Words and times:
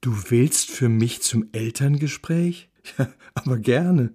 Du 0.00 0.30
willst 0.30 0.70
für 0.70 0.88
mich 0.88 1.22
zum 1.22 1.48
Elterngespräch? 1.52 2.68
Ja, 2.96 3.08
aber 3.34 3.58
gerne. 3.58 4.14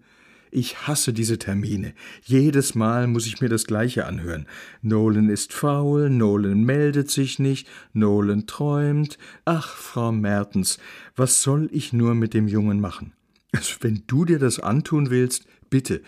Ich 0.50 0.88
hasse 0.88 1.14
diese 1.14 1.40
Termine. 1.40 1.94
Jedes 2.24 2.76
Mal 2.76 3.08
muss 3.08 3.26
ich 3.26 3.42
mir 3.42 3.50
das 3.50 3.66
Gleiche 3.66 4.06
anhören. 4.06 4.48
Nolan 4.82 5.30
ist 5.30 5.52
faul, 5.52 6.10
Nolan 6.10 6.64
meldet 6.64 7.10
sich 7.10 7.40
nicht, 7.40 7.68
Nolan 7.92 8.46
träumt. 8.46 9.18
Ach, 9.46 9.76
Frau 9.76 10.12
Mertens, 10.12 10.78
was 11.16 11.42
soll 11.42 11.70
ich 11.72 11.92
nur 11.92 12.14
mit 12.14 12.34
dem 12.34 12.48
Jungen 12.48 12.80
machen? 12.80 13.14
Also, 13.52 13.78
wenn 13.82 14.04
du 14.08 14.26
dir 14.26 14.40
das 14.40 14.60
antun 14.60 15.10
willst, 15.10 15.46
bitte. 15.70 16.02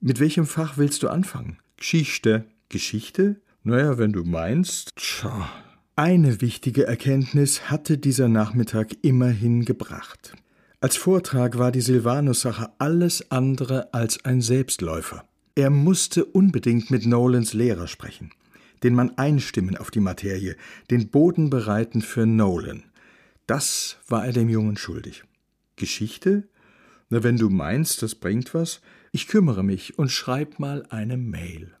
Mit 0.00 0.18
welchem 0.18 0.46
Fach 0.46 0.76
willst 0.76 1.02
du 1.02 1.08
anfangen? 1.08 1.58
Geschichte. 1.76 2.46
Geschichte? 2.68 3.40
Naja, 3.62 3.98
wenn 3.98 4.12
du 4.12 4.24
meinst. 4.24 4.96
Tja. 4.96 5.50
Eine 6.02 6.40
wichtige 6.40 6.86
Erkenntnis 6.86 7.68
hatte 7.70 7.98
dieser 7.98 8.26
Nachmittag 8.26 8.96
immerhin 9.02 9.66
gebracht. 9.66 10.32
Als 10.80 10.96
Vortrag 10.96 11.58
war 11.58 11.72
die 11.72 11.82
Silvanus-Sache 11.82 12.70
alles 12.78 13.30
andere 13.30 13.92
als 13.92 14.24
ein 14.24 14.40
Selbstläufer. 14.40 15.28
Er 15.54 15.68
musste 15.68 16.24
unbedingt 16.24 16.90
mit 16.90 17.04
Nolans 17.04 17.52
Lehrer 17.52 17.86
sprechen, 17.86 18.30
den 18.82 18.94
Mann 18.94 19.18
einstimmen 19.18 19.76
auf 19.76 19.90
die 19.90 20.00
Materie, 20.00 20.56
den 20.90 21.10
Boden 21.10 21.50
bereiten 21.50 22.00
für 22.00 22.24
Nolan. 22.24 22.84
Das 23.46 23.98
war 24.08 24.24
er 24.24 24.32
dem 24.32 24.48
Jungen 24.48 24.78
schuldig. 24.78 25.24
Geschichte? 25.76 26.48
Na, 27.10 27.22
wenn 27.22 27.36
du 27.36 27.50
meinst, 27.50 28.00
das 28.00 28.14
bringt 28.14 28.54
was, 28.54 28.80
ich 29.12 29.28
kümmere 29.28 29.62
mich 29.62 29.98
und 29.98 30.10
schreib 30.10 30.60
mal 30.60 30.86
eine 30.88 31.18
Mail. 31.18 31.74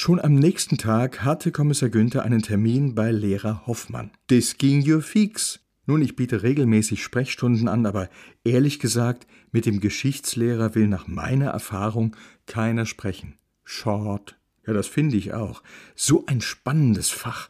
Schon 0.00 0.20
am 0.20 0.36
nächsten 0.36 0.78
Tag 0.78 1.24
hatte 1.24 1.50
Kommissar 1.50 1.88
Günther 1.88 2.22
einen 2.22 2.40
Termin 2.40 2.94
bei 2.94 3.10
Lehrer 3.10 3.66
Hoffmann. 3.66 4.12
Das 4.28 4.56
ging 4.56 4.80
ja 4.80 5.00
fix. 5.00 5.58
Nun, 5.86 6.02
ich 6.02 6.14
biete 6.14 6.44
regelmäßig 6.44 7.02
Sprechstunden 7.02 7.66
an, 7.66 7.84
aber 7.84 8.08
ehrlich 8.44 8.78
gesagt, 8.78 9.26
mit 9.50 9.66
dem 9.66 9.80
Geschichtslehrer 9.80 10.76
will 10.76 10.86
nach 10.86 11.08
meiner 11.08 11.48
Erfahrung 11.48 12.14
keiner 12.46 12.86
sprechen. 12.86 13.38
Short. 13.64 14.38
Ja, 14.64 14.72
das 14.72 14.86
finde 14.86 15.16
ich 15.16 15.34
auch. 15.34 15.64
So 15.96 16.24
ein 16.26 16.42
spannendes 16.42 17.10
Fach. 17.10 17.48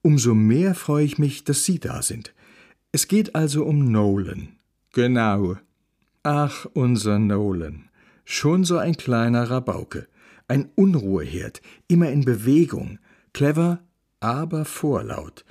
Umso 0.00 0.34
mehr 0.34 0.74
freue 0.74 1.04
ich 1.04 1.18
mich, 1.18 1.44
dass 1.44 1.66
Sie 1.66 1.78
da 1.78 2.00
sind. 2.00 2.32
Es 2.92 3.06
geht 3.06 3.34
also 3.34 3.66
um 3.66 3.92
Nolan. 3.92 4.48
Genau. 4.94 5.58
Ach, 6.22 6.64
unser 6.72 7.18
Nolan. 7.18 7.90
Schon 8.24 8.64
so 8.64 8.78
ein 8.78 8.96
kleiner 8.96 9.50
Rabauke. 9.50 10.08
Ein 10.48 10.70
Unruheherd, 10.74 11.62
immer 11.88 12.10
in 12.10 12.24
Bewegung. 12.24 12.98
Clever, 13.32 13.80
aber 14.20 14.64
vorlaut. 14.64 15.44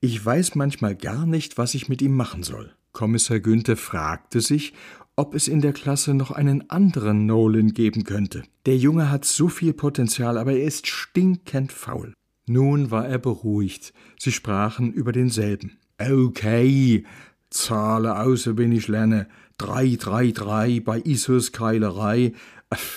Ich 0.00 0.24
weiß 0.24 0.54
manchmal 0.56 0.96
gar 0.96 1.26
nicht, 1.26 1.58
was 1.58 1.74
ich 1.74 1.88
mit 1.88 2.02
ihm 2.02 2.16
machen 2.16 2.42
soll. 2.42 2.72
Kommissar 2.92 3.40
Günther 3.40 3.76
fragte 3.76 4.40
sich, 4.40 4.74
ob 5.16 5.34
es 5.34 5.48
in 5.48 5.60
der 5.60 5.72
Klasse 5.72 6.14
noch 6.14 6.30
einen 6.30 6.68
anderen 6.70 7.26
Nolan 7.26 7.72
geben 7.72 8.04
könnte. 8.04 8.42
Der 8.66 8.76
Junge 8.76 9.10
hat 9.10 9.24
so 9.24 9.48
viel 9.48 9.72
Potenzial, 9.72 10.38
aber 10.38 10.52
er 10.52 10.64
ist 10.64 10.86
stinkend 10.86 11.72
faul. 11.72 12.14
Nun 12.46 12.90
war 12.90 13.06
er 13.06 13.18
beruhigt. 13.18 13.92
Sie 14.18 14.32
sprachen 14.32 14.92
über 14.92 15.12
denselben. 15.12 15.78
Okay, 15.98 17.04
zahle 17.50 18.18
aus, 18.18 18.48
wenn 18.56 18.72
ich 18.72 18.88
lerne. 18.88 19.28
Drei, 19.58 19.96
drei, 19.96 20.32
drei 20.32 20.80
bei 20.80 21.00
Isos 21.00 21.52
Keilerei. 21.52 22.32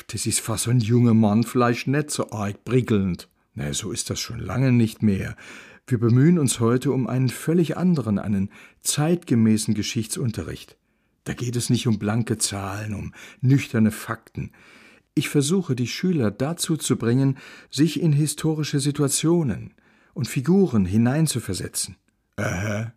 Das 0.08 0.26
ist 0.26 0.40
fast 0.40 0.68
ein 0.68 0.80
junger 0.80 1.14
Mann 1.14 1.44
vielleicht 1.44 1.88
nicht 1.88 2.12
so 2.12 2.32
arg 2.32 2.64
prickelnd. 2.64 3.28
Na, 3.54 3.74
so 3.74 3.92
ist 3.92 4.10
das 4.10 4.20
schon 4.20 4.40
lange 4.40 4.72
nicht 4.72 5.02
mehr. 5.02 5.36
Wir 5.88 6.00
bemühen 6.00 6.40
uns 6.40 6.60
heute 6.60 6.92
um 6.92 7.08
einen 7.08 7.30
völlig 7.30 7.78
anderen, 7.78 8.20
einen 8.20 8.50
zeitgemäßen 8.82 9.74
Geschichtsunterricht. 9.74 10.78
Da 11.26 11.34
geht 11.34 11.56
es 11.56 11.70
nicht 11.70 11.88
um 11.88 12.00
blanke 12.00 12.38
Zahlen, 12.38 12.94
um 12.94 13.14
nüchterne 13.42 13.92
Fakten. 13.92 14.52
Ich 15.14 15.30
versuche, 15.30 15.76
die 15.76 15.88
Schüler 15.88 16.32
dazu 16.32 16.76
zu 16.76 16.98
bringen, 16.98 17.38
sich 17.70 18.02
in 18.02 18.14
historische 18.14 18.80
Situationen 18.80 19.74
und 20.14 20.28
Figuren 20.28 20.86
hineinzuversetzen. 20.86 21.96
Aha. 22.36 22.94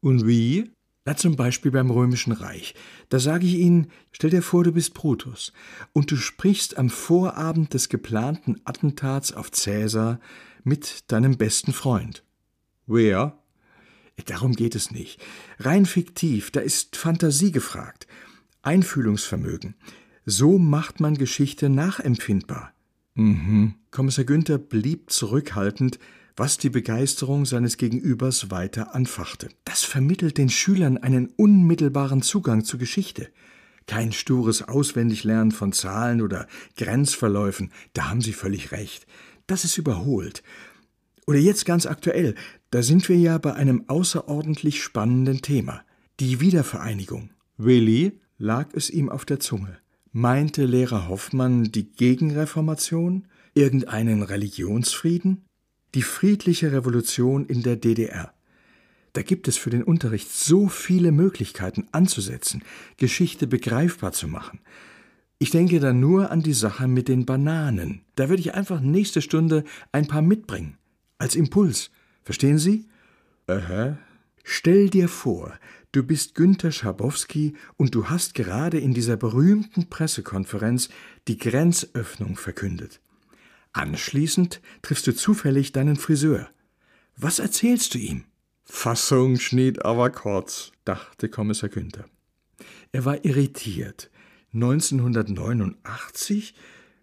Und 0.00 0.26
wie? 0.26 0.73
Na, 1.06 1.16
zum 1.16 1.36
Beispiel 1.36 1.70
beim 1.70 1.90
Römischen 1.90 2.32
Reich. 2.32 2.74
Da 3.10 3.18
sage 3.18 3.46
ich 3.46 3.54
Ihnen, 3.54 3.88
stell 4.10 4.30
dir 4.30 4.42
vor, 4.42 4.64
du 4.64 4.72
bist 4.72 4.94
Brutus 4.94 5.52
und 5.92 6.10
du 6.10 6.16
sprichst 6.16 6.78
am 6.78 6.88
Vorabend 6.88 7.74
des 7.74 7.90
geplanten 7.90 8.60
Attentats 8.64 9.32
auf 9.32 9.50
Cäsar 9.52 10.18
mit 10.62 11.12
deinem 11.12 11.36
besten 11.36 11.74
Freund. 11.74 12.24
Wer? 12.86 13.38
Darum 14.26 14.54
geht 14.54 14.74
es 14.74 14.92
nicht. 14.92 15.20
Rein 15.58 15.84
fiktiv, 15.84 16.50
da 16.50 16.60
ist 16.60 16.96
Fantasie 16.96 17.52
gefragt. 17.52 18.06
Einfühlungsvermögen. 18.62 19.74
So 20.24 20.58
macht 20.58 21.00
man 21.00 21.16
Geschichte 21.18 21.68
nachempfindbar. 21.68 22.72
Mhm. 23.14 23.74
Kommissar 23.90 24.24
Günther 24.24 24.56
blieb 24.56 25.10
zurückhaltend, 25.10 25.98
was 26.36 26.58
die 26.58 26.70
Begeisterung 26.70 27.46
seines 27.46 27.76
Gegenübers 27.76 28.50
weiter 28.50 28.94
anfachte. 28.94 29.48
Das 29.64 29.84
vermittelt 29.84 30.38
den 30.38 30.48
Schülern 30.48 30.98
einen 30.98 31.28
unmittelbaren 31.36 32.22
Zugang 32.22 32.64
zur 32.64 32.80
Geschichte. 32.80 33.28
Kein 33.86 34.12
stures 34.12 34.66
Auswendiglernen 34.66 35.52
von 35.52 35.72
Zahlen 35.72 36.22
oder 36.22 36.46
Grenzverläufen, 36.76 37.70
da 37.92 38.08
haben 38.08 38.20
Sie 38.20 38.32
völlig 38.32 38.72
recht. 38.72 39.06
Das 39.46 39.64
ist 39.64 39.76
überholt. 39.76 40.42
Oder 41.26 41.38
jetzt 41.38 41.66
ganz 41.66 41.86
aktuell, 41.86 42.34
da 42.70 42.82
sind 42.82 43.08
wir 43.08 43.16
ja 43.16 43.38
bei 43.38 43.54
einem 43.54 43.88
außerordentlich 43.88 44.82
spannenden 44.82 45.42
Thema. 45.42 45.82
Die 46.20 46.40
Wiedervereinigung. 46.40 47.30
Willi 47.56 48.20
lag 48.38 48.68
es 48.72 48.90
ihm 48.90 49.08
auf 49.08 49.24
der 49.24 49.40
Zunge. 49.40 49.78
Meinte 50.12 50.64
Lehrer 50.64 51.08
Hoffmann 51.08 51.64
die 51.64 51.90
Gegenreformation? 51.92 53.28
Irgendeinen 53.54 54.22
Religionsfrieden? 54.22 55.44
Die 55.94 56.02
friedliche 56.02 56.72
Revolution 56.72 57.46
in 57.46 57.62
der 57.62 57.76
DDR. 57.76 58.34
Da 59.12 59.22
gibt 59.22 59.46
es 59.46 59.56
für 59.56 59.70
den 59.70 59.84
Unterricht 59.84 60.28
so 60.28 60.66
viele 60.66 61.12
Möglichkeiten 61.12 61.86
anzusetzen, 61.92 62.64
Geschichte 62.96 63.46
begreifbar 63.46 64.10
zu 64.10 64.26
machen. 64.26 64.58
Ich 65.38 65.50
denke 65.50 65.78
da 65.78 65.92
nur 65.92 66.32
an 66.32 66.42
die 66.42 66.52
Sache 66.52 66.88
mit 66.88 67.06
den 67.06 67.26
Bananen. 67.26 68.02
Da 68.16 68.28
würde 68.28 68.40
ich 68.40 68.54
einfach 68.54 68.80
nächste 68.80 69.22
Stunde 69.22 69.62
ein 69.92 70.08
paar 70.08 70.22
mitbringen. 70.22 70.78
Als 71.18 71.36
Impuls. 71.36 71.90
Verstehen 72.24 72.58
Sie? 72.58 72.86
Aha. 73.46 73.98
Stell 74.42 74.90
dir 74.90 75.08
vor, 75.08 75.54
du 75.92 76.02
bist 76.02 76.34
Günter 76.34 76.72
Schabowski 76.72 77.54
und 77.76 77.94
du 77.94 78.08
hast 78.08 78.34
gerade 78.34 78.78
in 78.78 78.94
dieser 78.94 79.16
berühmten 79.16 79.88
Pressekonferenz 79.88 80.88
die 81.28 81.38
Grenzöffnung 81.38 82.36
verkündet. 82.36 83.00
Anschließend 83.74 84.62
triffst 84.82 85.06
du 85.08 85.14
zufällig 85.14 85.72
deinen 85.72 85.96
Friseur. 85.96 86.48
Was 87.16 87.40
erzählst 87.40 87.94
du 87.94 87.98
ihm? 87.98 88.24
Fassung 88.64 89.38
schnitt 89.38 89.84
aber 89.84 90.10
kurz, 90.10 90.70
dachte 90.84 91.28
Kommissar 91.28 91.68
Günther. 91.68 92.06
Er 92.92 93.04
war 93.04 93.24
irritiert. 93.24 94.10
1989? 94.54 96.54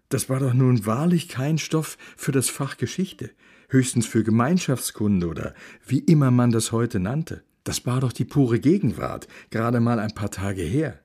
Das 0.08 0.30
war 0.30 0.40
doch 0.40 0.54
nun 0.54 0.86
wahrlich 0.86 1.28
kein 1.28 1.58
Stoff 1.58 1.98
für 2.16 2.32
das 2.32 2.48
Fach 2.48 2.78
Geschichte, 2.78 3.30
höchstens 3.68 4.06
für 4.06 4.24
Gemeinschaftskunde 4.24 5.28
oder 5.28 5.54
wie 5.86 5.98
immer 5.98 6.30
man 6.30 6.52
das 6.52 6.72
heute 6.72 7.00
nannte. 7.00 7.44
Das 7.64 7.84
war 7.84 8.00
doch 8.00 8.14
die 8.14 8.24
pure 8.24 8.58
Gegenwart, 8.58 9.28
gerade 9.50 9.80
mal 9.80 9.98
ein 9.98 10.14
paar 10.14 10.30
Tage 10.30 10.62
her. 10.62 11.01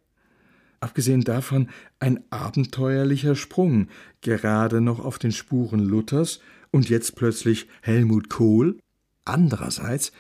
Abgesehen 0.80 1.22
davon 1.22 1.70
ein 2.00 2.24
abenteuerlicher 2.30 3.36
Sprung, 3.36 3.88
gerade 4.22 4.82
noch 4.82 5.00
auf 5.00 5.18
den 5.18 5.32
Spuren 5.32 5.80
Luthers 5.80 6.40
und 6.72 6.90
jetzt 6.90 7.16
plötzlich 7.16 7.68
Helmut 7.82 8.30
Kohl. 8.30 8.78
Andererseits, 9.26 10.12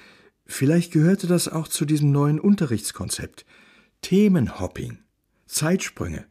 vielleicht 0.46 0.92
gehörte 0.92 1.28
das 1.28 1.48
auch 1.48 1.68
zu 1.68 1.86
diesem 1.86 2.12
neuen 2.12 2.40
Unterrichtskonzept. 2.40 3.46
Themenhopping. 4.02 5.00
Zeitsprünge. 5.46 6.26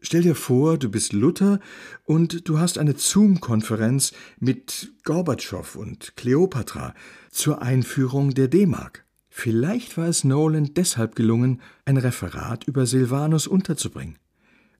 Stell 0.00 0.22
dir 0.22 0.34
vor, 0.34 0.78
du 0.78 0.90
bist 0.90 1.12
Luther 1.12 1.60
und 2.04 2.48
du 2.48 2.58
hast 2.58 2.76
eine 2.78 2.96
Zoom-Konferenz 2.96 4.12
mit 4.40 4.92
Gorbatschow 5.04 5.76
und 5.76 6.16
Kleopatra 6.16 6.94
zur 7.30 7.62
Einführung 7.62 8.34
der 8.34 8.48
D-Mark. 8.48 9.01
Vielleicht 9.34 9.96
war 9.96 10.08
es 10.08 10.24
Nolan 10.24 10.74
deshalb 10.74 11.16
gelungen, 11.16 11.62
ein 11.86 11.96
Referat 11.96 12.64
über 12.64 12.84
Silvanus 12.84 13.46
unterzubringen. 13.46 14.18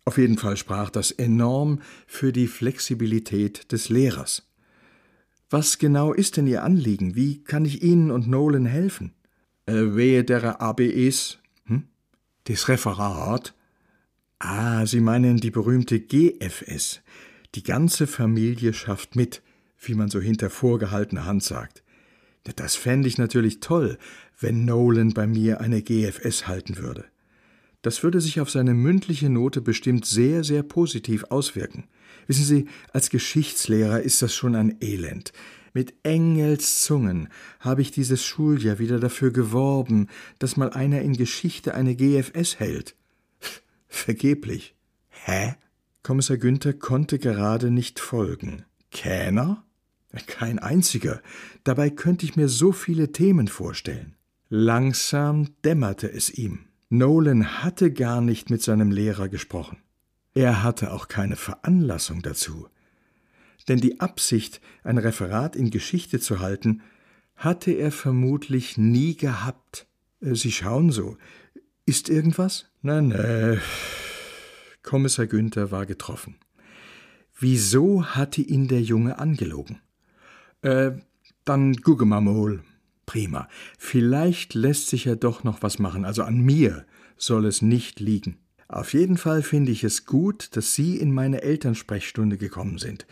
Auf 0.05 0.19
jeden 0.19 0.37
Fall 0.37 0.59
sprach 0.59 0.91
das 0.91 1.11
enorm 1.11 1.81
für 2.07 2.33
die 2.33 2.47
Flexibilität 2.47 3.73
des 3.73 3.89
Lehrers. 3.89 4.47
Was 5.49 5.79
genau 5.79 6.13
ist 6.13 6.37
denn 6.37 6.47
Ihr 6.47 6.65
Anliegen? 6.65 7.17
Wie 7.17 7.43
kann 7.43 7.65
ich 7.65 7.83
Ihnen 7.83 8.11
und 8.11 8.29
Nolan 8.29 8.67
helfen? 8.67 9.15
Äh, 9.65 9.95
wehe 9.97 10.23
der 10.23 10.61
ABEs. 10.61 11.39
Hm? 11.65 11.85
Das 12.45 12.69
Referat? 12.69 13.55
Ah, 14.39 14.85
Sie 14.85 15.01
meinen 15.01 15.39
die 15.39 15.51
berühmte 15.51 15.99
GFS. 15.99 17.01
Die 17.55 17.63
ganze 17.63 18.07
Familie 18.07 18.75
schafft 18.75 19.17
mit, 19.17 19.41
wie 19.81 19.95
man 19.95 20.11
so 20.11 20.21
hinter 20.21 20.51
vorgehaltener 20.51 21.25
Hand 21.25 21.43
sagt. 21.43 21.83
Das 22.57 22.75
fände 22.75 23.09
ich 23.09 23.19
natürlich 23.19 23.61
toll. 23.61 23.99
Wenn 24.43 24.65
Nolan 24.65 25.15
bei 25.15 25.27
mir 25.27 25.61
eine 25.61 25.83
GFS 25.83 26.47
halten 26.47 26.77
würde. 26.79 27.05
Das 27.83 28.03
würde 28.05 28.21
sich 28.21 28.41
auf 28.41 28.51
seine 28.51 28.75
mündliche 28.75 29.29
Note 29.29 29.61
bestimmt 29.61 30.07
sehr, 30.07 30.45
sehr 30.45 30.63
positiv 30.63 31.25
auswirken. 31.31 31.85
Wissen 32.29 32.45
Sie, 32.45 32.67
als 32.93 33.11
Geschichtslehrer 33.11 34.01
ist 34.01 34.23
das 34.23 34.35
schon 34.35 34.55
ein 34.55 34.77
Elend. 34.81 35.33
Mit 35.75 35.95
Engelszungen 36.03 37.29
habe 37.59 37.83
ich 37.83 37.91
dieses 37.91 38.25
Schuljahr 38.25 38.79
wieder 38.79 39.01
dafür 39.01 39.33
geworben, 39.33 40.09
dass 40.39 40.57
mal 40.57 40.71
einer 40.71 41.01
in 41.01 41.15
Geschichte 41.15 41.75
eine 41.75 41.97
GFS 41.97 42.61
hält. 42.61 42.95
Vergeblich. 43.89 44.77
Hä? 45.09 45.55
Kommissar 46.03 46.37
Günther 46.37 46.75
konnte 46.75 47.19
gerade 47.19 47.71
nicht 47.71 48.01
folgen. 48.01 48.65
Kähner? 48.91 49.65
Kein 50.27 50.59
einziger. 50.59 51.23
Dabei 51.65 51.91
könnte 51.91 52.27
ich 52.27 52.37
mir 52.37 52.49
so 52.49 52.73
viele 52.73 53.13
Themen 53.13 53.49
vorstellen. 53.49 54.15
Langsam 54.55 55.49
dämmerte 55.65 56.13
es 56.13 56.29
ihm. 56.29 56.67
Nolan 56.91 57.63
hatte 57.63 57.91
gar 57.91 58.21
nicht 58.21 58.51
mit 58.51 58.61
seinem 58.61 58.91
Lehrer 58.91 59.31
gesprochen. 59.31 59.79
Er 60.35 60.63
hatte 60.63 60.93
auch 60.93 61.09
keine 61.09 61.37
Veranlassung 61.37 62.21
dazu. 62.21 62.69
Denn 63.67 63.79
die 63.79 64.01
Absicht, 64.01 64.61
ein 64.85 64.99
Referat 64.99 65.57
in 65.57 65.71
Geschichte 65.71 66.21
zu 66.21 66.41
halten, 66.41 66.83
hatte 67.35 67.73
er 67.73 67.91
vermutlich 67.91 68.77
nie 68.77 69.17
gehabt. 69.17 69.87
Äh, 70.21 70.35
Sie 70.35 70.53
schauen 70.53 70.91
so. 70.91 71.17
Ist 71.87 72.11
irgendwas? 72.11 72.67
Na, 72.83 73.01
ne. 73.01 73.59
Kommissar 74.83 75.29
Günther 75.29 75.71
war 75.71 75.87
getroffen. 75.87 76.37
Wieso 77.39 78.05
hatte 78.05 78.43
ihn 78.43 78.69
der 78.69 78.83
Junge 78.83 79.19
angelogen? 79.19 79.81
Äh, 80.61 80.91
dann 81.47 81.75
gucke 81.77 82.05
mal 82.05 82.21
mal. 82.21 82.61
Prima. 83.13 83.47
Vielleicht 83.77 84.55
lässt 84.55 84.89
sich 84.89 85.05
ja 85.05 85.17
doch 85.17 85.45
noch 85.45 85.63
was 85.63 85.79
machen. 85.79 86.07
Also 86.07 86.23
an 86.23 86.41
mir 86.41 86.87
soll 87.19 87.45
es 87.45 87.61
nicht 87.61 88.01
liegen. 88.01 88.39
Auf 88.69 88.95
jeden 88.95 89.19
Fall 89.19 89.43
finde 89.43 89.71
ich 89.71 89.85
es 89.85 90.07
gut, 90.07 90.57
dass 90.57 90.75
Sie 90.75 90.97
in 90.97 91.13
meine 91.13 91.43
Elternsprechstunde 91.43 92.39
gekommen 92.39 92.79
sind. 92.79 93.07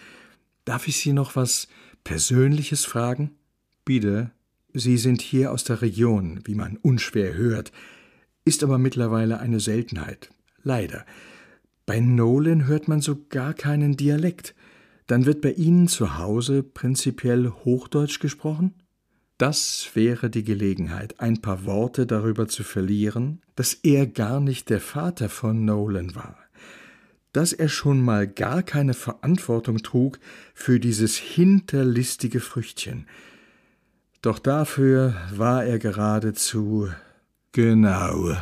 Darf 0.64 0.88
ich 0.88 0.96
Sie 0.96 1.12
noch 1.12 1.36
was 1.36 1.68
Persönliches 2.02 2.86
fragen? 2.86 3.32
Bitte. 3.84 4.30
Sie 4.72 4.96
sind 4.96 5.20
hier 5.20 5.52
aus 5.52 5.64
der 5.64 5.82
Region, 5.82 6.40
wie 6.44 6.54
man 6.54 6.78
unschwer 6.78 7.34
hört, 7.34 7.70
ist 8.46 8.64
aber 8.64 8.78
mittlerweile 8.78 9.38
eine 9.38 9.60
Seltenheit. 9.60 10.30
Leider. 10.62 11.04
Bei 11.84 12.00
Nolan 12.00 12.66
hört 12.66 12.88
man 12.88 13.02
so 13.02 13.18
gar 13.28 13.52
keinen 13.52 13.98
Dialekt. 13.98 14.54
Dann 15.08 15.26
wird 15.26 15.42
bei 15.42 15.52
Ihnen 15.52 15.88
zu 15.88 16.16
Hause 16.16 16.62
prinzipiell 16.62 17.50
Hochdeutsch 17.50 18.18
gesprochen? 18.18 18.79
Das 19.40 19.92
wäre 19.94 20.28
die 20.28 20.44
Gelegenheit, 20.44 21.18
ein 21.18 21.40
paar 21.40 21.64
Worte 21.64 22.06
darüber 22.06 22.46
zu 22.46 22.62
verlieren, 22.62 23.40
dass 23.56 23.72
er 23.72 24.06
gar 24.06 24.38
nicht 24.38 24.68
der 24.68 24.82
Vater 24.82 25.30
von 25.30 25.64
Nolan 25.64 26.14
war, 26.14 26.36
dass 27.32 27.54
er 27.54 27.70
schon 27.70 28.02
mal 28.02 28.28
gar 28.28 28.62
keine 28.62 28.92
Verantwortung 28.92 29.78
trug 29.78 30.18
für 30.52 30.78
dieses 30.78 31.16
hinterlistige 31.16 32.38
Früchtchen. 32.38 33.06
Doch 34.20 34.38
dafür 34.38 35.14
war 35.34 35.64
er 35.64 35.78
geradezu 35.78 36.90
genau 37.52 38.36